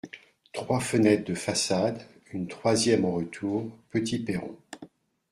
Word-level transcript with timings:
Trois 0.51 0.79
fenêtres 0.79 1.25
de 1.25 1.35
façade, 1.35 2.01
une 2.33 2.47
troisième 2.47 3.05
en 3.05 3.11
retour; 3.11 3.69
petit 3.91 4.17
perron. 4.17 4.57